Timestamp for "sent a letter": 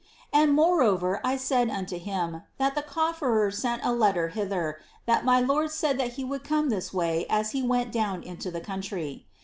3.51-4.29